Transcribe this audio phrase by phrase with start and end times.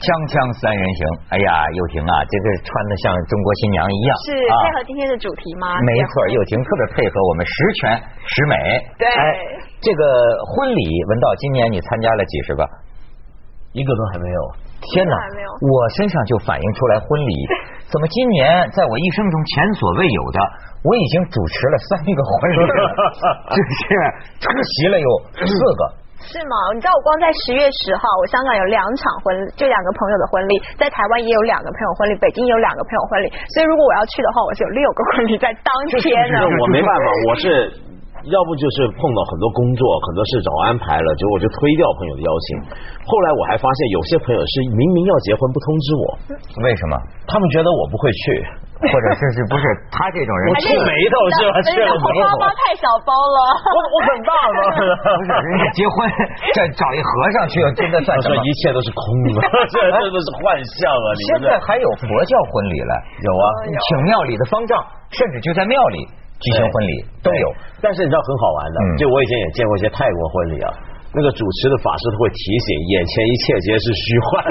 [0.00, 5.76] 锵锵三人行，哎呀，又婷啊，这个穿的像中国新娘一样，是配合今天的主题吗？
[5.84, 8.56] 没错，又婷特别配合我们十全十美。
[8.96, 9.04] 对，
[9.84, 10.00] 这个
[10.56, 12.64] 婚礼，文道，今年你参加了几十个？
[13.76, 14.40] 一个都还没有。
[14.80, 15.12] 天哪，
[15.60, 17.34] 我身上就反映出来婚礼，
[17.92, 20.38] 怎么今年在我一生中前所未有的，
[20.80, 22.82] 我已经主持了三个婚礼了，
[23.52, 23.76] 就是
[24.40, 25.08] 出席了有
[25.44, 25.99] 四个。
[26.20, 26.54] 是吗？
[26.76, 36.44] 你知道我光在十月十号，我香港有两场婚，就两个朋友的婚礼，在台湾也有两个朋友婚礼，北京有两个朋友婚礼，所以如果我要去的话，我是有六个婚礼在当天呢。
[36.44, 37.48] 我没办法，我是
[38.28, 42.48] 要不就是碰到很多工作，很多事找安排了，结果我就推掉朋友的邀请。
[43.08, 46.04] 后来我还发现有些朋友是明明要结婚不通知我，
[46.68, 46.94] 为什么？
[47.24, 48.24] 他们觉得我不会去。
[48.80, 50.42] 或者是是不是他这种人？
[50.48, 51.60] 我皱眉头是吧？
[51.68, 52.24] 去了没有？
[52.40, 53.38] 包太小包了。
[53.60, 54.58] 我我很大吗？
[54.80, 55.94] 不是，人家结婚
[56.56, 58.40] 这找一和尚去，真的算什么？
[58.40, 59.36] 一切都是空的，
[59.68, 61.08] 这真的是幻象啊！
[61.28, 64.80] 现在还有佛教婚礼了，有啊，请庙里的方丈，
[65.12, 65.98] 甚至就在庙里
[66.40, 67.46] 举行婚礼都有。
[67.84, 70.70] 但是你知道很好玩的，就我以前也见过一些泰国婚礼啊。
[71.12, 74.46] 那个主持的法师他会提醒，眼前一切皆是虚幻，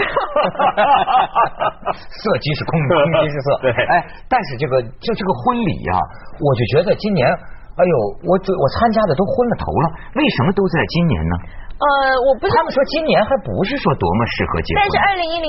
[1.96, 2.92] 色即是空，空
[3.24, 3.48] 即是色。
[3.64, 5.96] 对，哎，但是这个就这个婚礼呀，
[6.40, 7.32] 我就觉得今年，
[7.80, 7.96] 哎呦，
[8.28, 9.86] 我我参加的都昏了头了，
[10.20, 11.36] 为什么都在今年呢？
[11.80, 11.88] 呃，
[12.28, 15.48] 我不是他们说今年还不是说多么适合结婚，但是二零一零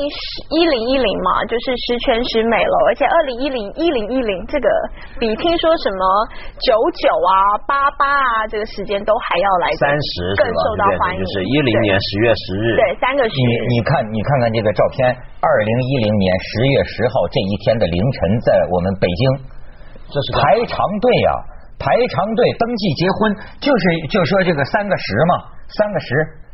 [0.54, 4.70] 一零一零嘛，就是十全十美了，而且二零一零一零一零这个
[5.18, 5.98] 比听说什么
[6.62, 6.70] 九
[7.02, 7.34] 九啊
[7.66, 15.10] 八八啊这个时间都还要来三十更受到欢迎，就是一零年十月十日，对三个十，你你看你看看这个照片，
[15.42, 19.50] 二零一零年十月十号这一天的凌晨，在我们北京，
[20.06, 21.30] 这是排长队呀，
[21.80, 25.58] 排长队登记结婚，就是就说这个三个十嘛。
[25.70, 26.06] 三个十，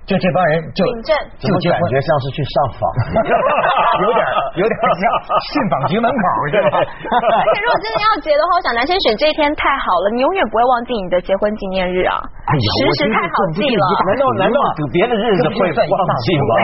[0.06, 0.86] 就这帮人就
[1.42, 2.80] 就感觉像是去上访，
[3.98, 4.22] 有点
[4.54, 5.02] 有点像
[5.50, 6.78] 信访局门口，是吧？
[6.78, 12.22] 而且如果真的要结的话，我想男生选这一天太好了，你永远不会忘记你的结婚纪念日啊！
[12.22, 12.68] 哎呀，
[13.02, 13.84] 时太好记了。
[14.06, 14.58] 难道难道
[14.94, 16.54] 别的日子会忘记吗？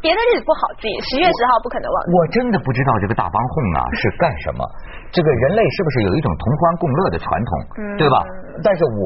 [0.00, 2.16] 别的日子不好记，十月十号不可能忘记。
[2.16, 4.64] 我真的不知道这个大帮混啊是干什么？
[5.12, 7.50] 这个人类是不是有一种同欢共乐的传统，
[8.00, 8.24] 对吧？
[8.64, 9.04] 但是我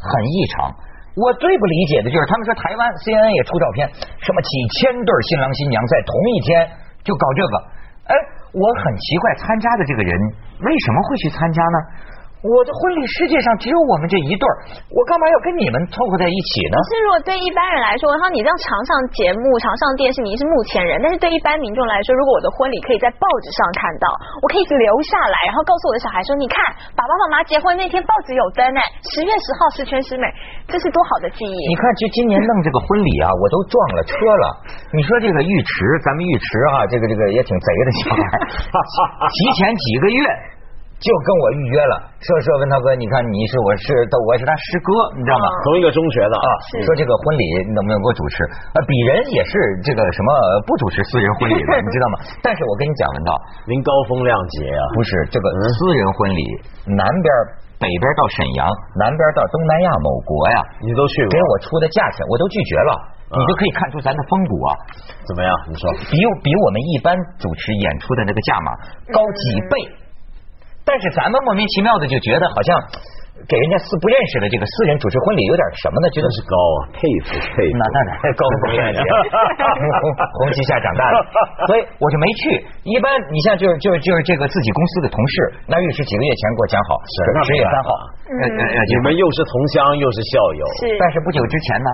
[0.00, 0.72] 很异常。
[1.16, 3.88] 我最不理解的就是，他们说台湾 CNN 也出照片，
[4.20, 6.48] 什么几千对新郎新娘在同一天
[7.00, 7.54] 就搞这个，
[8.08, 8.14] 哎，
[8.52, 10.12] 我很奇怪，参加的这个人
[10.60, 11.78] 为什么会去参加呢？
[12.44, 14.54] 我的婚礼世界上只有我们这一对儿，
[14.92, 16.76] 我干嘛要跟你们凑合在一起呢？
[16.92, 24.06] 是，如果对一般人来说，然后你这样常上节目、常上电视，你是幕前人；但是对一般民众来说，如果我的婚礼可以在报纸上看到，
[24.40, 26.60] 我可以留下来，然后告诉我的小孩说：“你看，
[26.92, 28.80] 爸爸妈妈结婚那天报纸有登哎，
[29.10, 30.28] 十月十号十全十美，
[30.68, 34.44] 这是多好的记忆。”你看，就今年弄这个婚礼啊，我都撞了车了。
[34.94, 35.72] 你说这个浴池，
[36.04, 38.22] 咱们浴池啊，这个这个也挺贼的小孩，
[39.34, 40.20] 提前几个月。
[40.96, 45.44] 就跟我预约了，说说文涛哥，你看你是我是我是他师哥，你知道吗？
[45.68, 46.48] 同一个中学的啊。
[46.88, 47.44] 说这个婚礼
[47.76, 48.40] 能不能给我主持？
[48.72, 49.52] 啊，鄙人也是
[49.84, 50.28] 这个什么
[50.64, 52.14] 不主持私人婚礼的， 你知道吗？
[52.40, 53.30] 但是我跟你讲，文涛，
[53.68, 56.42] 您高风亮节啊，不是这个私人婚礼，
[56.88, 57.28] 南边
[57.76, 58.64] 北边到沈阳，
[58.96, 62.92] 南边到东南亚某国呀，你都去过，给我出的价钱我都拒绝了，
[63.36, 64.72] 你就可以看出咱的风骨啊，
[65.28, 65.52] 怎么样？
[65.68, 68.72] 你说比比我们一般主持演出的那个价码
[69.12, 70.05] 高几倍。
[70.86, 72.70] 但是咱们莫名其妙的就觉得好像
[73.44, 76.06] 给人家私不认识的这个私人主持婚礼有点什么呢？
[76.14, 77.74] 觉得是高啊，佩服佩服。
[77.74, 79.02] 那那那高风亮节，
[80.40, 81.16] 红旗下长大的，
[81.68, 82.64] 所以我就没去。
[82.86, 85.34] 一般你像就是就是就是这个自己公司的同事，
[85.68, 86.96] 那律师几个月前给我讲好，
[87.44, 87.90] 十月三号，
[88.30, 90.64] 你们又是同乡又是校友，
[90.98, 91.90] 但是不久之前呢，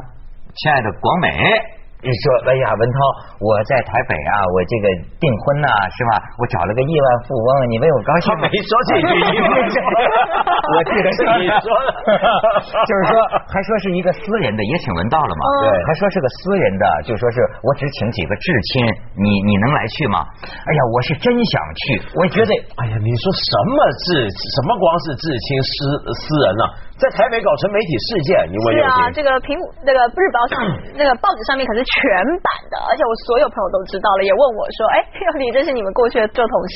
[0.55, 1.82] 亲爱的广美。
[2.03, 2.99] 你说，哎呀，文涛，
[3.39, 4.87] 我在台北啊，我这个
[5.23, 6.19] 订婚呐，是吧？
[6.35, 8.27] 我找了个亿万富翁，你为我高兴。
[8.35, 11.89] 他没说这句，我记得是你说的，
[12.91, 13.15] 就是说，
[13.47, 15.43] 还说是一个私人的，也请文道了嘛？
[15.63, 18.83] 对，还说是个私人的，就说是我只请几个至亲，
[19.15, 20.27] 你你能来去吗？
[20.43, 21.55] 哎呀，我是真想
[21.87, 22.51] 去，我觉得，
[22.83, 23.79] 哎呀，你说什么
[24.11, 25.71] 至什么光是至亲私
[26.19, 26.65] 私人呢？
[27.03, 30.55] 在台北搞成媒体事件，你问是啊，这个苹那个日报上
[30.95, 31.99] 那个报纸上面可是全
[32.39, 35.03] 版的，而且我所有朋友都知道了，也问我说：“哎，
[35.35, 36.75] 你这是你们过去的旧同事，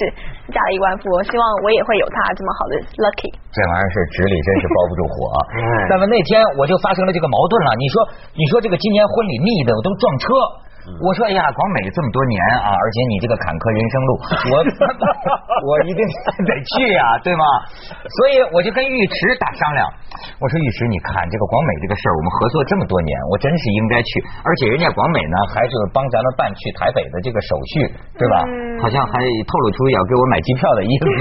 [0.51, 5.15] 嫁了亿万富翁，希望我也会有他这么好的 lucky。”这玩意儿是纸里真是包不住火。
[5.95, 7.71] 那么那天我就发生了这个矛盾了。
[7.79, 7.95] 你说，
[8.35, 10.27] 你说这个今年婚礼密的我都撞车，
[11.03, 14.11] 我说哎呀，广美这么多年啊，而且你这个坎坷人生路，
[14.55, 14.63] 我
[15.67, 16.01] 我一定
[16.47, 17.43] 得去呀，对吗？
[18.07, 19.83] 所以我就跟尉迟打商量，
[20.39, 28.47] 我说尉迟，你看这个广美这个事儿，我们合作这么多年，我真是应该去，而且人家广美呢还是帮咱们办去台北的这个手续，对吧？
[28.81, 29.19] 好像还
[29.51, 31.11] 透露出要给我买机票的意思。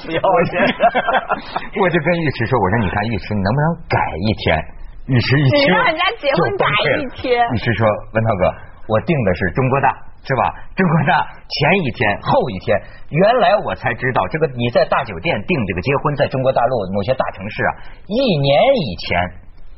[0.00, 0.64] 不要钱，
[1.76, 4.56] 我就跟尉迟说，我说你看尉迟，你能不能改一天？
[5.04, 6.64] 尉迟一听，你让人家结婚改
[6.96, 7.36] 一天。
[7.36, 7.84] 尉迟说
[8.16, 8.42] ：“文涛哥，
[8.88, 9.88] 我订的是中国大，
[10.24, 10.42] 是吧？
[10.72, 12.72] 中国大前一天、后一天，
[13.10, 17.70] 原来我才知道，这个你在大酒店订这个结婚，在中国大陆某些大城市啊，
[18.08, 19.20] 一年以前，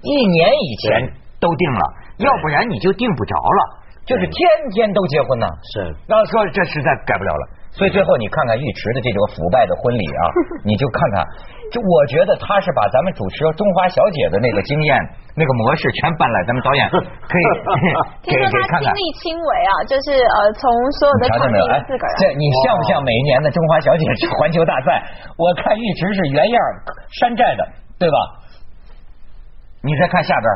[0.07, 1.83] 一年以前都定了，
[2.19, 3.61] 要不然你就订不着了，
[4.07, 4.37] 就是天
[4.71, 5.47] 天都结婚呢。
[5.75, 10.23] 是，那说这实在改不了了。”所以最后你看看尉迟的这种腐败的婚礼啊，
[10.65, 11.21] 你就看看，
[11.69, 14.97] 就我觉得他是把咱们主持中华小姐的那个经验、
[15.37, 16.89] 那个模式全搬来，咱们导演
[17.29, 17.45] 可以
[18.25, 20.65] 听说他亲力亲为啊，就是呃从
[20.97, 22.17] 所有的场地自个儿。
[22.17, 24.05] 这你像不像每一年的中华小姐
[24.41, 25.05] 环球大赛？
[25.37, 26.57] 我看尉迟是原样
[27.21, 27.63] 山寨的，
[28.01, 28.17] 对吧？
[29.85, 30.49] 你再看下边。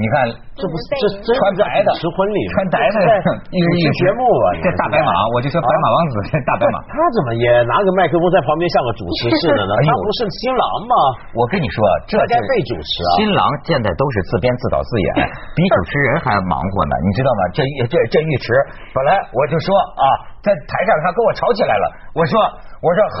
[0.00, 0.24] 你看，
[0.56, 0.82] 这不是
[1.20, 2.96] 这穿白的，吃婚礼，穿白的，
[3.52, 3.68] 一个
[4.00, 9.72] 节目啊，这大白马，我就说白马王子，这 大白马，他怎么也拿个麦克风在旁边像个主持似的呢？
[9.84, 10.94] 他不是新郎吗？
[11.36, 13.10] 我跟你说，这该被主持啊。
[13.20, 15.08] 新郎现在都是自编自导自演，
[15.52, 17.40] 比主持人还忙活呢，你知道吗？
[17.52, 18.56] 这这这浴池，
[18.96, 19.68] 本来我就说
[20.00, 20.04] 啊，
[20.40, 21.84] 在台上他跟我吵起来了，
[22.16, 22.40] 我说
[22.80, 22.98] 我说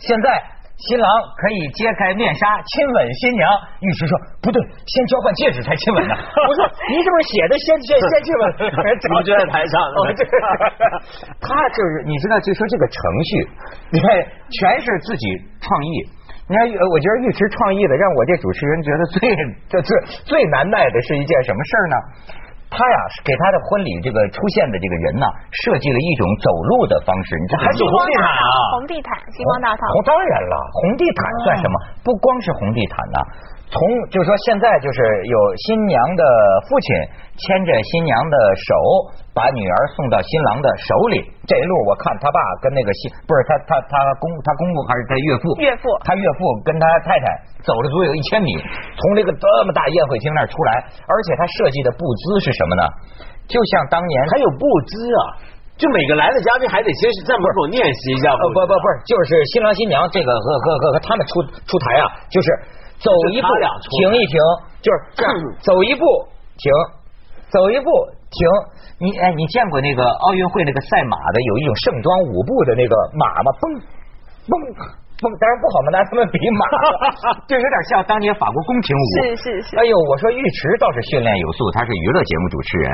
[0.00, 0.53] 现在。
[0.74, 1.06] 新郎
[1.38, 3.46] 可以揭开面纱亲吻新娘，
[3.78, 4.12] 尉迟说
[4.42, 4.58] 不对，
[4.90, 6.12] 先交换戒指才亲吻呢。
[6.18, 8.42] 我说您是不是写的先先先亲吻？
[9.14, 9.74] 我就在台上。
[11.38, 13.30] 他就是你知道，就说这个程序，
[13.94, 14.10] 你看
[14.50, 15.24] 全是自己
[15.62, 16.10] 创意。
[16.46, 19.36] 你看，我觉得尉迟创意的，让我这主持人觉得最
[19.70, 21.96] 这最最难耐的是一件什么事儿呢？
[22.74, 25.26] 他呀，给他的婚礼这个出现的这个人呢，
[25.64, 27.38] 设计了一种走路的方式。
[27.38, 28.46] 你这还是红地毯啊？
[28.74, 29.82] 红地毯，星光大道。
[29.94, 31.74] 红当然了，红地毯算什么？
[32.02, 33.18] 不光是红地毯呐。
[33.74, 35.36] 从就是说，现在就是有
[35.66, 36.22] 新娘的
[36.70, 36.86] 父亲
[37.34, 38.70] 牵着新娘的手，
[39.34, 41.18] 把女儿送到新郎的手里。
[41.42, 47.26] 这一路我看他爸跟那个新不是他他他公他公公还是他岳父岳父他岳父跟他太太
[47.66, 48.54] 走了足有一千米，
[48.94, 50.78] 从这个这么大宴会厅那儿出来，
[51.10, 52.82] 而且他设计的步姿是什么呢？
[53.50, 55.22] 就像当年还有步姿啊，
[55.74, 58.30] 就每个来的嘉宾还得先在门口练习一下。
[58.38, 62.46] 不不不，就是新郎新娘这个和和和和他们出出台啊，就是。
[62.98, 64.38] 走一步，停一停，
[64.82, 65.32] 就是这样。
[65.60, 66.04] 走一步，
[66.56, 66.72] 停；
[67.50, 67.90] 走一步，
[68.30, 68.38] 停。
[68.98, 73.52] 你哎，你见过那个奥运会那个赛马的，有一种盛装舞步的那个马吗？
[73.60, 73.62] 嘣
[74.48, 75.03] 嘣。
[75.22, 76.62] 不，当然不好嘛，拿他们比马
[77.48, 79.06] 就有点像当年法国宫廷舞。
[79.22, 79.76] 是是是。
[79.78, 82.88] 哎呦，我说尉迟倒是训练有素，他是娱乐节目主持人，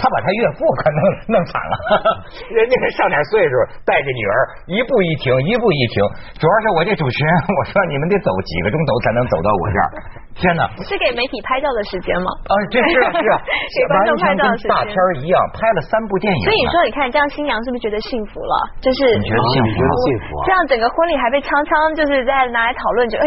[0.00, 1.00] 他把他岳父可弄
[1.36, 1.74] 弄惨了。
[2.50, 4.34] 人家上点岁数，带着女儿
[4.66, 6.02] 一步一停，一步一停。
[6.40, 9.88] 主要是我这主持人，我说你们得走几个钟头才能走到我这儿。
[10.36, 10.68] 天哪！
[10.84, 12.28] 是给媒体拍照的时间吗？
[12.44, 13.36] 啊，这是啊是啊，
[13.72, 14.70] 给观众拍照的时间。
[14.70, 16.40] 大片一样，拍了三部电影。
[16.44, 18.54] 所以你说，你看这样，新娘是不是觉得幸福了？
[18.84, 19.80] 就是你觉得幸福？
[20.06, 20.42] 幸福啊！
[20.44, 21.56] 这样整个婚礼还被枪。
[21.66, 23.26] 常就是在拿来讨论，就哎，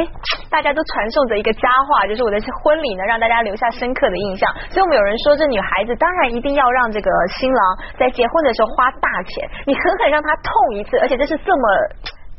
[0.49, 4.47] 大家都传授着一个佳话，就是我的婚礼呢，让大家留下深刻的印象。
[4.69, 7.61] 所以我们有人说，这女孩子当然一定要让这个新郎
[7.97, 11.63] 在结婚的时候花大钱，你狠狠让他痛一次，而且这是这么。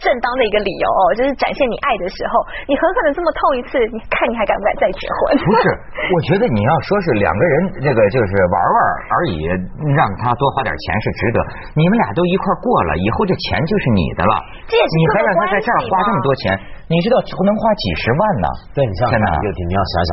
[0.00, 2.33] 正当的一个理由哦，就是展现你爱的时候，
[2.64, 5.37] 你狠狠的这么痛一次，你看你还敢不敢再结婚？
[5.45, 5.64] 不是，
[6.11, 7.54] 我觉得你要说是两个人
[7.85, 8.78] 那个就是玩玩
[9.12, 9.45] 而已，
[9.92, 11.38] 让他多花点钱是值得。
[11.76, 14.35] 你们俩都一块过了，以后这钱就是你的了。
[14.66, 16.57] 你还让他在这儿花这么多钱，
[16.88, 18.49] 你知道能花几十万呢？
[18.73, 20.11] 对，你像刘婷，你要想想，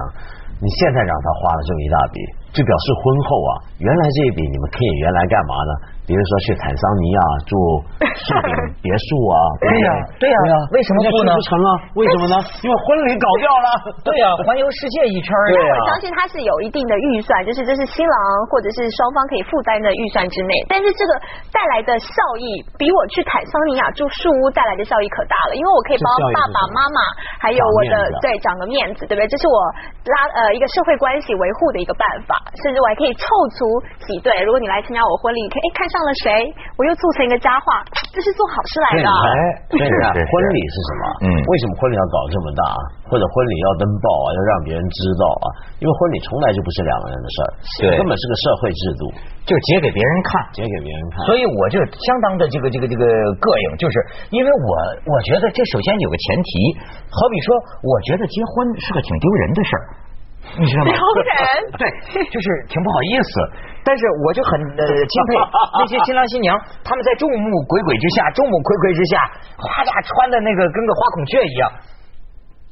[0.59, 2.17] 你现在让他花了这么一大笔，
[2.53, 5.71] 就表示婚后啊，原来这一笔你们可以原来干嘛呢？
[6.07, 7.51] 比如说去坦桑尼亚住
[7.99, 8.49] 树顶
[8.79, 9.89] 别墅啊，对呀，
[10.23, 11.35] 对呀，为什么不呢？
[11.35, 11.69] 不成啊？
[11.99, 12.35] 为什么呢？
[12.63, 13.67] 因为婚礼搞掉了。
[14.07, 15.75] 对呀，环游世界一圈对呀。
[15.75, 18.15] 我相信他是有一定的预算，就是这是新郎
[18.47, 20.55] 或者是双方可以负担的预算之内。
[20.71, 21.11] 但是这个
[21.51, 26.99] 带来的效益，比我去坦桑尼亚住树屋带来的效益可大了，因为我可以帮爸爸妈妈
[27.43, 29.27] 还有我的对长个面子，对不对？
[29.27, 29.55] 这是我
[30.07, 33.61] 拉呃一个社会关系维护的一个办法，甚至我还可以凑足
[34.09, 34.33] 几对。
[34.41, 35.97] 如果你来参加我婚礼，可以哎看上。
[36.07, 36.31] 了谁，
[36.79, 37.83] 我又促成一个佳话，
[38.15, 39.03] 这是做好事来的。
[39.03, 39.35] 哎，
[39.67, 41.03] 对啊，婚礼是什么？
[41.25, 42.63] 嗯，为什么婚礼要搞这么大？
[43.11, 45.45] 或者婚礼要登报啊，要让别人知道啊？
[45.81, 47.49] 因为婚礼从来就不是两个人的事儿，
[47.83, 49.03] 对，根本是个社会制度，
[49.43, 51.27] 就结给别人看，结给别人看。
[51.27, 53.03] 所以我就相当的这个这个这个
[53.43, 53.95] 膈应，就是
[54.31, 54.69] 因为我
[55.11, 56.51] 我觉得这首先有个前提，
[57.11, 57.51] 好比说，
[57.83, 59.83] 我觉得结婚是个挺丢人的事儿。
[60.55, 60.95] 你知道吗？
[60.95, 61.35] 撩人，
[61.75, 61.83] 对，
[62.31, 63.31] 就是挺不好意思。
[63.83, 65.31] 但是我就很呃钦佩
[65.79, 69.15] 那些新郎新娘，他们在众目睽睽之下、众目睽睽之下，
[69.59, 71.63] 哗家穿的那个跟个花孔雀一样。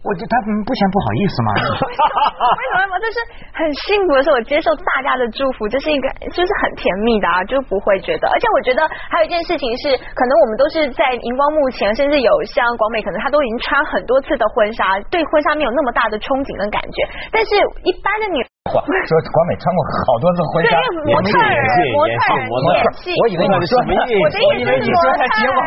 [0.06, 1.50] 我这他们不嫌不好意思吗？
[2.62, 2.94] 为什么？
[3.02, 3.18] 就是
[3.58, 8.30] 很幸福的是，我接受大家的祝福，这是一个就是很甜蜜的啊，就不会觉得。
[8.30, 17.02] 而且我觉得还有一件事情是，可能我们都是在荧光幕前，甚至有像广美，可能她都已经穿很多次的婚纱，对婚纱没有那么大的憧憬跟感觉。
[17.34, 18.46] 但是一般的女。
[18.66, 19.80] 说广美穿过
[20.10, 20.74] 好多次婚纱，
[21.06, 21.62] 模特人，
[21.94, 25.62] 模特人演戏，我以为你说，我的意思是说他结婚，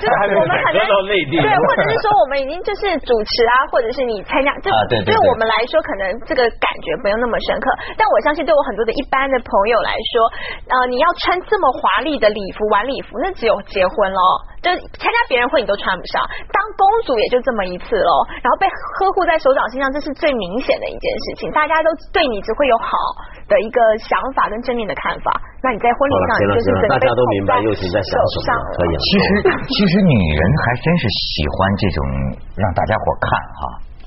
[0.00, 0.80] 就是我们可能
[1.28, 4.72] 对，或者是说我们已经就是主持啊，或者是你参加，就
[5.04, 7.68] 对我们来说可能这个感觉没有那么深刻。
[8.00, 10.24] 但我相信对我很多的一般的朋友来说，
[10.72, 14.24] 呃，你要穿这么华丽的礼服、晚礼服，那只有结婚喽，
[14.64, 18.24] 就参加别人会，你都穿不上，当公主也就这么一次喽。
[18.40, 22.21] 然后被呵护在手掌心上，这是最明显的一件事情，大家都对。
[22.22, 22.94] 对你只会有好
[23.50, 28.62] 的一个想法跟正面的看法，那你在婚礼上就是大家都明白又婷在想什么。
[28.78, 29.26] 其实
[29.66, 31.98] 其实女人还真是喜欢这种
[32.54, 33.26] 让大家伙看
[33.58, 33.62] 哈，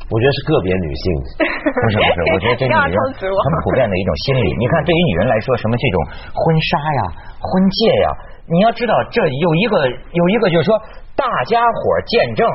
[0.07, 1.03] 我觉得是个别女性，
[1.43, 4.47] 不是不是， 我觉得这女人很普遍的一种心理。
[4.63, 5.95] 你看，对于女人来说，什么这种
[6.31, 6.39] 婚
[6.71, 7.01] 纱呀、
[7.43, 8.07] 婚戒呀，
[8.47, 10.71] 你要知道，这有一个有一个就是说，
[11.19, 12.47] 大家伙见证。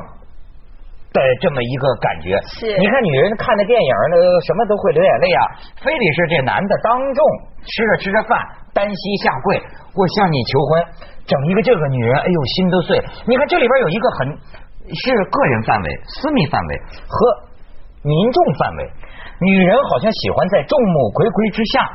[1.12, 4.14] 的这么一个感觉，是你看女人看的电影那，
[4.47, 5.43] 什么都会流眼泪啊，
[5.83, 7.21] 非得是这男的当众
[7.67, 8.38] 吃着吃着饭，
[8.73, 9.59] 单膝下跪，
[9.95, 10.71] 我向你求婚，
[11.26, 13.02] 整一个这个女人，哎呦心都碎。
[13.26, 14.29] 你看这里边有一个很
[14.95, 17.14] 是个人范围、私密范围和
[18.02, 18.90] 民众范围，
[19.43, 21.90] 女人好像喜欢在众目睽睽之下，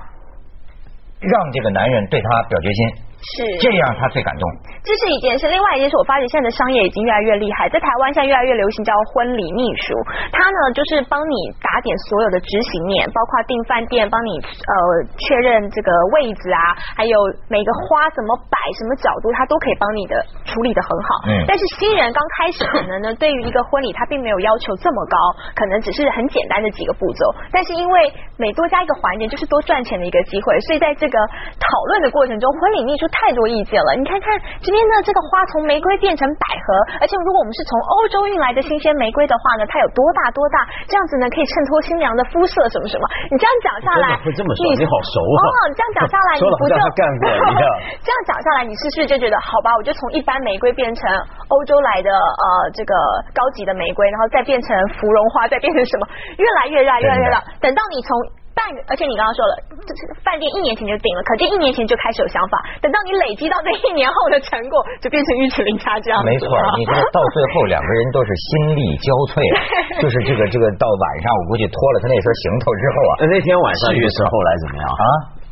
[1.23, 3.04] 让这个男人对她表决心。
[3.21, 4.43] 是这样，他最感动。
[4.85, 9.97] 这是一件事，另外一件事，我发觉现在的商业已经越来越厉害，在台湾现在越来越流行叫婚礼秘书，
[10.31, 14.73] 他呢就是帮你打点所有的执行面，包括订饭店，帮你呃
[15.17, 16.61] 确认这个位置啊，
[16.95, 17.17] 还有
[17.49, 21.07] 每个花怎么摆，什么角度，他都可以帮你的处理的很好。
[21.25, 21.49] 嗯。
[21.49, 25.17] 但是新人刚开始可能呢，对于一个婚礼，他并没有要求这么高，
[25.57, 27.33] 可能只是很简单的几个步骤。
[27.49, 31.17] 但是因为每多加一个环节，就是多赚钱的一个机会，所以在这个
[31.57, 33.09] 讨论的过程中，婚礼秘书。
[33.15, 34.27] 太多意见了，你看看
[34.59, 40.67] 今天的这个花从玫瑰变成百合，而且如果我们是从欧洲运来的新鲜玫瑰的话呢，它有多大多大？
[40.85, 43.03] 这样子呢可以衬托新娘的肤色什么什么？
[43.31, 44.61] 你这样讲下来，会这么说？
[44.75, 45.39] 你好熟啊！
[45.47, 47.65] 哦，这样讲下来，你不就 干过一样？
[48.03, 49.71] 这样讲下来，你是不是就觉得好吧？
[49.77, 51.07] 我就从一般玫瑰变成
[51.47, 52.45] 欧洲来的呃
[52.75, 52.93] 这个
[53.33, 54.69] 高级的玫瑰，然后再变成
[54.99, 56.07] 芙蓉花，再变成什么？
[56.37, 57.43] 越来越大，越来越大。
[57.61, 58.09] 等到你从
[58.55, 59.91] 半个，而且你刚刚说了，这
[60.23, 62.55] 饭店一年前就定了，可见一年前就开始有想法。
[62.79, 66.23] 等到你累积到这一年后的成果，就变成玉齿林家这样。
[66.23, 66.47] 没错，
[66.79, 69.43] 你看到最后两个人都是心力交瘁，
[70.01, 75.03] 就是这个这个到晚上，我估计脱了他那身行头之后啊，那那天晚上玉石后来怎么样啊？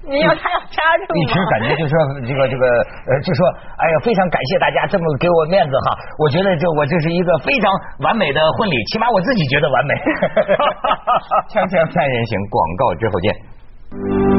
[0.06, 1.96] 你要他要加入一直感觉就说
[2.28, 2.66] 这个这个
[3.08, 5.96] 呃，就说哎呀，非常感谢大家这么给我面子哈。
[6.20, 9.94] 我觉得这我这是一个非常完美的婚礼，起码我自己觉得完美。
[11.56, 14.33] 锵锵三人行，广告之后见。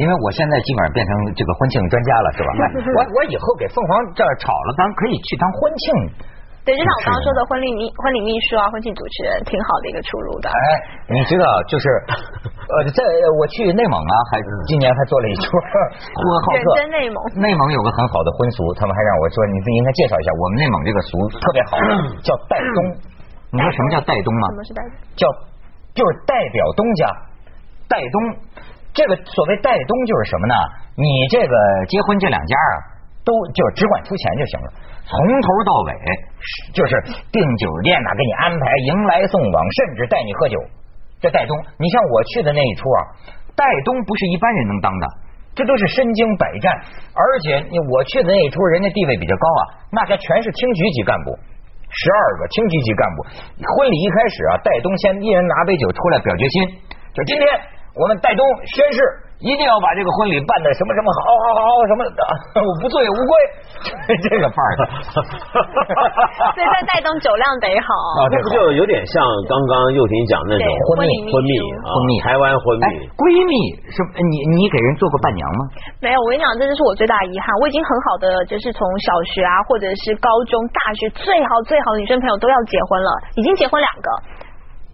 [0.00, 2.48] 因为我现在基本上变成这个婚庆专家了，是吧？
[2.96, 5.84] 我我以后给凤凰这儿炒了，咱可以去当婚庆。
[6.62, 10.46] 对，就像我刚刚说的，婚礼秘婚礼秘书啊，婚庆主持人，挺好的一个出路的。
[10.46, 10.62] 哎，
[11.10, 11.90] 你知道，就是
[12.70, 13.02] 呃，在
[13.34, 14.38] 我去内蒙啊，还
[14.70, 16.86] 今年还做了一出呼和浩特。
[16.86, 17.18] 内蒙。
[17.34, 21.10] 内蒙有个很好的婚俗，他们还让我说，你应该介绍一下我们内蒙这个俗
[21.42, 21.74] 特别好，
[22.22, 22.78] 叫戴东。
[23.50, 24.44] 你知道什么叫戴东吗？
[24.48, 24.80] 什么是戴？
[25.18, 25.26] 叫
[25.98, 27.02] 就是代表东家，
[27.90, 28.16] 戴东。
[28.92, 30.54] 这个所谓带东就是什么呢？
[30.96, 31.54] 你这个
[31.88, 32.74] 结婚这两家啊，
[33.24, 34.68] 都就只管出钱就行了，
[35.08, 35.90] 从头到尾
[36.76, 36.92] 就是
[37.32, 40.60] 订酒店呐，给你安排迎来送往，甚至带你喝酒。
[41.24, 43.00] 这带东，你像我去的那一出啊，
[43.56, 45.06] 带东不是一般人能当的，
[45.54, 46.68] 这都是身经百战，
[47.16, 51.32] 而且我去的那一出，人家地位比较高啊，那家全是厅局级干部，
[51.88, 53.24] 十二个厅局级干部。
[53.56, 56.68] 婚礼一开始啊，带东先一人拿杯酒出来表决心，
[57.14, 57.48] 就今天。
[57.92, 58.98] 我们戴东宣誓，
[59.44, 62.20] 一定要把这个婚礼办的什么什么好，好，好，好，什么的，
[62.64, 63.32] 我不醉无归，
[64.16, 64.70] 这个范儿。
[66.56, 67.92] 所以在戴东酒量得好，
[68.32, 71.52] 这不就有点像刚刚又婷讲那种婚蜜，婚蜜，
[71.84, 73.04] 婚蜜，台湾婚蜜。
[73.12, 73.52] 闺蜜
[73.92, 75.60] 是你你给人做过伴娘吗？
[76.00, 77.52] 没有，我跟你讲，这就是我最大的遗憾。
[77.60, 84.08] 我已经很好的，就是从小学啊，或者是高中、大学，最好最好的女生朋友都要结婚了，已经结婚两个。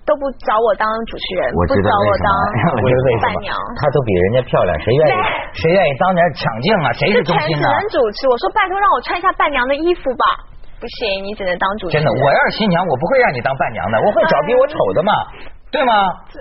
[0.09, 2.33] 都不找我当主持人，我知道为什么，
[2.81, 5.13] 我当伴娘，她都比人家漂亮，谁愿意
[5.53, 6.89] 谁愿意当点抢镜啊？
[6.97, 7.69] 谁是中心呢？
[7.69, 10.25] 只能主持，我说拜托让我穿一下伴娘的衣服吧，
[10.81, 12.01] 不行，你只能当主持人。
[12.01, 15.13] 真的，我要是新娘，我不会让你当伴娘的，我会找比我丑的嘛。
[15.71, 15.93] 对吗？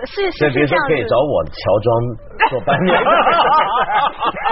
[0.08, 1.86] 是是这样可以找我乔装
[2.48, 2.96] 做伴娘，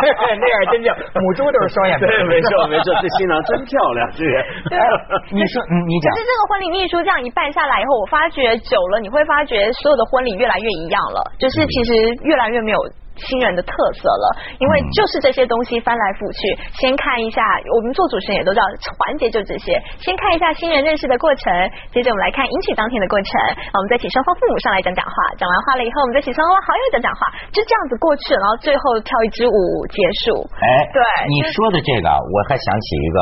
[0.04, 2.04] 那样真叫母猪都是双眼皮。
[2.06, 4.36] 对，没错没错， 这新郎真漂亮，这个。
[5.32, 6.12] 你说你讲。
[6.12, 11.92] 可是这个婚礼秘书这样一办下来以后，我发觉久了，你会发觉所有的婚礼越来越一样了，就是其实
[12.24, 12.78] 越来越没有。
[13.16, 14.26] 新人的特色了，
[14.60, 16.40] 因为就是这些东西翻来覆去，
[16.76, 17.40] 先看一下，
[17.72, 18.64] 我们做主持人也都知道，
[19.00, 21.48] 环节就这些，先看一下新人认识的过程，
[21.92, 23.30] 接着我们来看迎娶当天的过程，
[23.72, 29.56] 我们再请双方父母上来讲讲话，讲完话了以后，我们再请双方好友讲讲话，就这样子过去，然后最后跳一支舞
[29.88, 30.36] 结束。
[30.60, 33.18] 哎，对，你说的这个，我还想起一个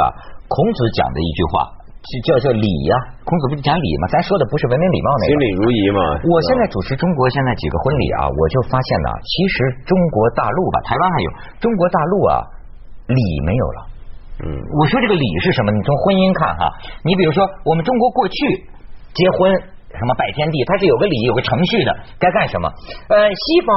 [0.49, 1.84] 孔子讲的一句话。
[2.05, 2.93] 叫叫礼呀，
[3.25, 4.05] 孔子不是讲礼吗？
[4.13, 5.29] 咱说的不是文明礼貌那个。
[5.33, 6.01] 心礼如仪嘛。
[6.21, 9.57] 我现在主持中国现在几个婚礼啊，我就发现呢，其实
[9.89, 11.29] 中国大陆吧，台湾还有
[11.65, 12.33] 中国大陆啊，
[13.09, 13.79] 礼没有了。
[14.45, 14.53] 嗯。
[14.53, 15.73] 我说这个礼是什么？
[15.73, 16.69] 你从婚姻看哈，
[17.09, 18.37] 你比如说我们中国过去
[19.17, 19.49] 结婚
[19.97, 22.69] 什么拜天地，它是有个礼有个程序的，该干什么？
[23.09, 23.69] 呃，西方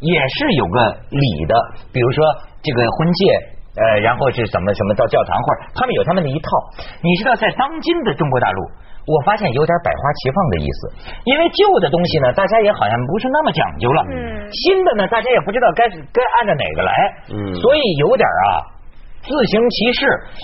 [0.00, 0.78] 也是有个
[1.12, 1.52] 礼的，
[1.92, 2.24] 比如说
[2.64, 3.57] 这个婚戒。
[3.78, 6.48] 呃，然后是怎么什么到教堂或者他们有他们的一套，
[6.98, 8.58] 你知道在当今的中国大陆，
[9.06, 10.80] 我发现有点百花齐放的意思，
[11.24, 16.92] 因为旧的东西呢，大家也好像不是那么讲究了，嗯，新的呢，大家也不知道该该按照哪个来，
[17.30, 18.74] 嗯，所以有点啊
[19.22, 20.00] 自行其事，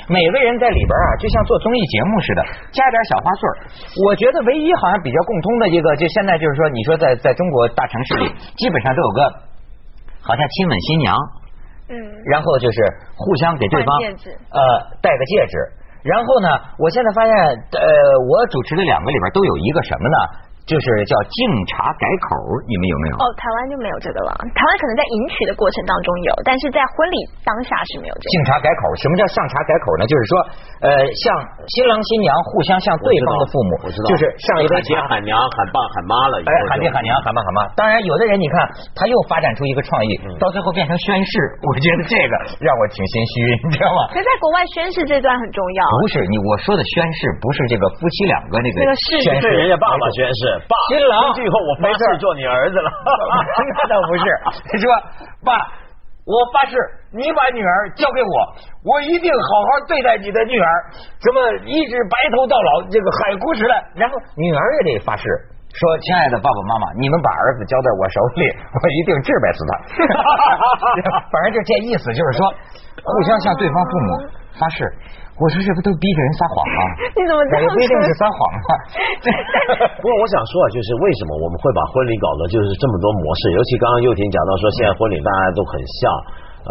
[0.09, 3.43] 每个人在里边啊，就像做综艺节目似的，加点小花絮
[4.07, 8.27] 我觉得唯一好像比较共通的一个，就现在就是说，你说在在中国大城市里，
[8.59, 9.21] 基本上都有个
[10.23, 11.15] 好像亲吻新娘。
[11.89, 12.79] 嗯，然后就是
[13.17, 14.01] 互相给对方
[14.51, 14.61] 呃
[15.03, 15.59] 戴个戒指，
[16.03, 16.49] 然后呢，
[16.79, 17.85] 我现在发现呃，
[18.29, 20.17] 我主持的两个里边都有一个什么呢？
[20.65, 21.37] 就是叫敬
[21.69, 22.33] 茶改口，
[22.65, 23.15] 你们有没有？
[23.21, 24.33] 哦，台湾就没有这个了。
[24.57, 28.31] 台湾可能在迎娶的过程当中有，但是在婚礼当下是没有这个。
[28.33, 30.09] 敬茶改口，什么叫上茶改口呢？
[30.09, 30.33] 就是说，
[30.89, 30.89] 呃，
[31.21, 31.25] 像
[31.69, 37.61] 新郎新娘互相向对方的父母，我知道，就是上一辈爹喊娘喊爸喊妈了，哎，喊爹喊娘喊爸喊妈。
[37.77, 38.57] 当然，有的人你看，
[38.97, 41.33] 他又发展出一个创意，到最后变成宣誓。
[41.61, 42.33] 我觉得这个
[42.65, 44.09] 让我挺心虚，你知道吗？
[44.17, 45.81] 可在国外宣誓这段很重要。
[46.01, 48.81] 不是你我说的宣誓，不是这个夫妻两个那个
[49.21, 50.54] 宣誓，人家爸爸宣誓。
[50.69, 52.89] 爸，新郎，最后我发誓做你儿子了。
[52.91, 54.25] 那倒不是，
[54.67, 54.87] 他说
[55.45, 55.55] 爸，
[56.25, 56.77] 我发誓，
[57.13, 58.35] 你把女儿交给我，
[58.85, 60.69] 我一定好好对待你的女儿，
[61.21, 61.39] 什么
[61.69, 63.83] 一直白头到老，这个海枯石烂。
[63.95, 65.25] 然后女儿也得发誓，
[65.73, 69.73] 说亲爱的爸爸妈妈，你们把儿子交在我手里，我一定治败死他。
[71.33, 72.49] 反正就这意思，就是说
[73.05, 74.09] 互相向对方父母
[74.59, 74.87] 发誓。
[75.35, 76.79] 我说这不都逼着人撒谎吗？
[77.19, 77.75] 你怎么这样说？
[77.75, 78.71] 不一定是撒谎啊。
[79.99, 83.51] 不过我想说啊，就是为什么我们会把婚礼搞得就是这么多模式？
[83.51, 86.01] 尤其刚刚又婷讲到说，现在婚礼大家都很像，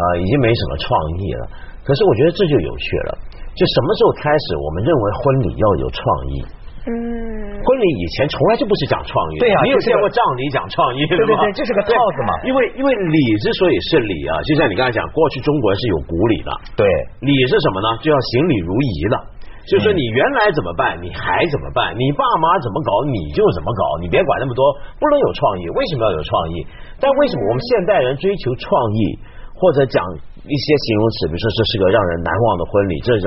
[0.16, 0.88] 已经没什么创
[1.20, 1.44] 意了。
[1.84, 3.20] 可是我觉得这就有趣了。
[3.52, 6.00] 就什么时候开始，我们认为婚礼要有创
[6.32, 6.40] 意？
[6.84, 12.32] 嗯，婚礼以前从来就不是讲创意，对呀，你有见过葬礼讲创意，对对对，这是个套子嘛。
[12.44, 16.84] 因为因为礼之所以是礼啊，就像你刚才讲，过去中国是有古礼的，对，
[17.24, 17.88] 礼是什么呢？
[18.04, 19.16] 就要行礼如仪的，
[19.64, 24.60] 就说你原来怎么办，你还怎么办，你爸妈怎么搞，你就怎么搞，你别管那么多，
[25.00, 25.64] 不能有创意。
[25.72, 26.66] 为什么要有创意？
[27.00, 29.18] 但为什么我们现代人追求创意？
[29.54, 30.02] 或者讲
[30.44, 33.26] 一些形容词，比如说这是个让人难忘的婚礼，这叫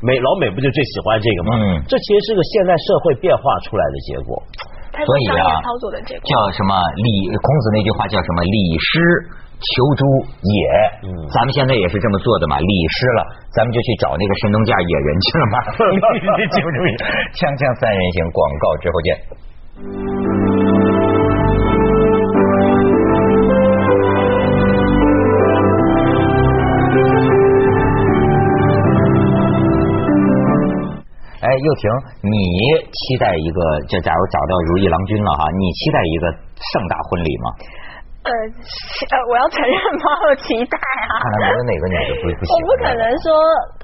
[0.00, 1.50] 美老美不就最喜欢这个吗？
[1.54, 4.30] 嗯，这其实是个现代社会变化出来的结果。
[4.96, 7.28] 所以啊，操作的结果叫什么礼？
[7.36, 8.40] 孔子那句话叫什么？
[8.42, 8.96] 礼失
[9.60, 10.02] 求诸
[10.40, 10.58] 也。
[11.04, 12.56] 嗯，咱们现在也是这么做的嘛。
[12.56, 13.20] 礼失了，
[13.52, 15.56] 咱们就去找那个神农架野人去了嘛。
[16.56, 16.92] 求诸野，
[17.36, 20.45] 锵锵三人行，广告之后见。
[31.58, 31.84] 又婷，
[32.22, 32.36] 你
[32.92, 36.24] 期待一个，就假如找到如意郎君了哈，你期待一个
[36.56, 37.46] 盛大婚礼吗？
[38.26, 40.06] 呃呃，我要承认吗？
[40.26, 40.74] 我期待
[41.06, 41.14] 啊！
[41.22, 42.50] 看来没有哪个女的不不行。
[42.50, 43.30] 我不可能说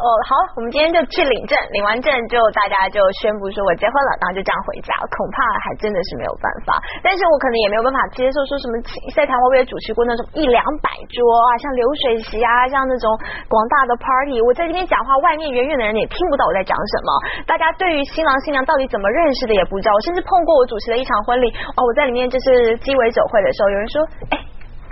[0.02, 6.74] 哦，好，我们今天就去领证，领完证就大家就宣布说我结婚了，然后就这样回家，恐怕还真的是没有办法。
[7.06, 8.82] 但是我可能也没有办法接受说什么
[9.14, 13.06] 在台湾我也主持过那种一两百桌啊，像流水席啊，像那种
[13.46, 17.08] 广大的 party，我在这边讲话，外面远远的人也听不到我在讲什么。
[17.46, 19.94] 大家对于新郎新娘到底怎么认识的也不知道。
[19.94, 21.46] 我甚至碰过我主持的一场婚礼，
[21.78, 24.02] 哦，我在里面就是鸡尾酒会的时候，有人说。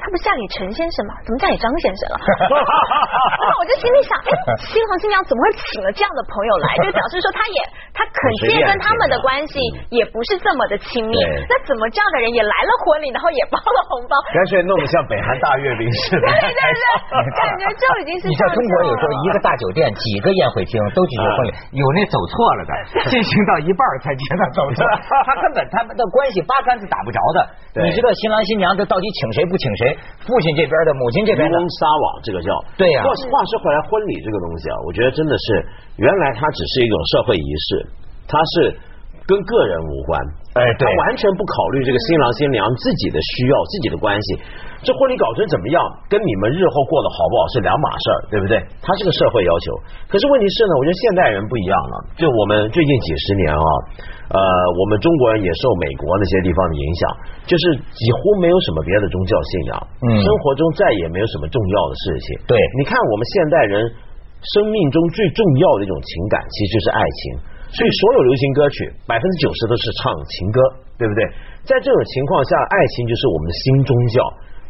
[0.01, 1.15] 他不嫁给陈先生吗？
[1.25, 2.17] 怎么嫁给张先生了？
[3.45, 4.33] 然后我就心里想，哎，
[4.65, 6.67] 新郎新娘怎么会请了这样的朋友来？
[6.83, 7.59] 就表示说他也
[8.01, 9.61] 他肯定跟他们的关系
[9.93, 11.21] 也不是这么的亲密。
[11.45, 14.17] 那怎么这样的人也来了婚礼，然后也包了红包？
[14.33, 16.25] 干脆弄得像北韩大阅兵似的。
[16.25, 16.85] 对对对，
[17.37, 18.25] 感觉就已经是。
[18.25, 22.73] 你像中国有时候一个大酒店几个宴会厅都举行婚礼， 有那走错了的，
[23.13, 24.81] 进行到一半才知道走错，
[25.29, 27.85] 他根本他们的关系八竿子打不着的。
[27.85, 29.93] 你知道新郎新娘这到底请谁不请谁？
[30.25, 31.59] 父亲这边的，母亲这边的。
[31.81, 33.03] 撒网这个叫对呀。
[33.03, 35.65] 话话说回来，婚礼这个东西啊，我觉得真的是
[35.99, 37.87] 原来它只是一种社会仪式，
[38.31, 38.79] 它是
[39.27, 40.15] 跟个人无关，
[40.55, 44.29] 哎，他完全不考虑这个新郎新娘自己的需要、自己的关系。
[44.81, 48.57] 这婚礼搞成怎么样，跟你们日后过得好不好是两码事儿，对不对？
[48.81, 49.67] 它是个社会要求。
[50.09, 51.95] 可是问题是呢，我觉得现代人不一样了。
[52.17, 53.69] 就我们最近几十年啊，
[54.35, 54.41] 呃，
[54.75, 57.03] 我们中国人也受美国那些地方的影响，
[57.45, 59.75] 就是几乎没有什么别的宗教信仰，
[60.11, 62.27] 嗯，生活中再也没有什么重要的事情。
[62.51, 63.85] 对，你看我们现代人
[64.57, 67.23] 生命中最重要的一种情感，其实就是爱情。
[67.71, 70.59] 所以所有流行歌曲百分之九十都是唱情歌，
[70.99, 71.21] 对不对？
[71.65, 74.19] 在这种情况下，爱情就是我们的新宗教。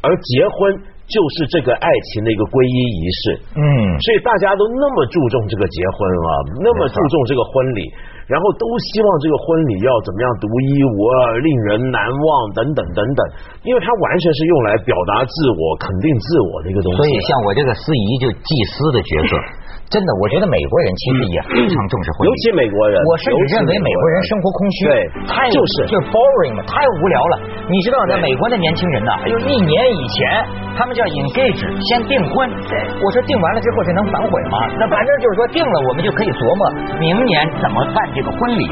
[0.00, 3.60] 而结婚就是这个爱情的一个皈依仪式，嗯，
[4.00, 6.30] 所以大家都那么注重这个结婚啊，
[6.64, 7.84] 那么注重这个婚礼，
[8.30, 13.20] 然后都希望这个婚礼要怎么样独一无二、令人难忘等等等等，
[13.66, 16.96] 因为它完全是用来表达自我、肯定自我的一个东西。
[16.96, 19.34] 所以像我这个司仪就祭司的角色。
[19.90, 22.94] 真的，我觉得美国人其实也非常重视婚礼，尤其美国人。
[23.10, 24.94] 我甚至认为美国人生活空虚，对，
[25.26, 27.34] 太就是就是 boring 嘛，太无聊了。
[27.66, 30.46] 你知道，在美国的年轻人呢，哎呦，一年以前
[30.78, 32.46] 他们叫 engage，先订婚。
[32.70, 34.62] 对，我说订完了之后这能反悔吗？
[34.78, 36.62] 那反正就是说定了，我们就可以琢磨
[37.02, 38.62] 明年怎么办这个婚礼。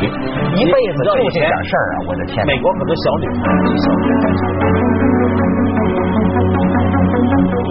[0.55, 1.97] 一辈子就这点事儿啊！
[2.09, 3.45] 我的天，美国很多小女孩，
[3.83, 4.07] 小女
[7.53, 7.59] 孩。